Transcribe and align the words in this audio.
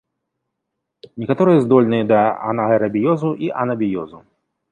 Некаторыя 1.23 1.59
здольныя 1.65 2.07
да 2.13 2.19
анаэрабіёзу 2.53 3.31
і 3.49 3.55
анабіёзу. 3.65 4.19